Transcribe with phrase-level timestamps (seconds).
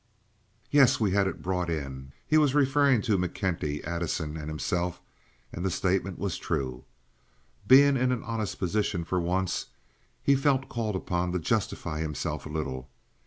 [0.71, 4.99] "Yes, we had it brought in." He was referring to McKenty, Addison, and himself,
[5.53, 6.85] and the statement was true.
[7.67, 9.67] Being in an honest position for once,
[10.23, 12.89] he felt called upon to justify himself a little.